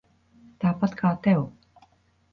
[0.63, 1.47] Tāpat kā tev.